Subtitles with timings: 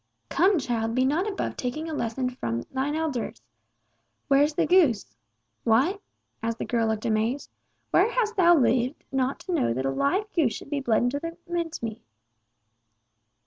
[0.29, 3.43] "Come, child, be not above taking a lesson from thine elders!
[4.29, 5.15] Where's the goose?
[5.63, 6.01] What?"
[6.41, 7.51] as the girl looked amazed,
[7.91, 11.19] "where hast thou lived not to know that a live goose should be bled into
[11.19, 12.01] the mincemeat?"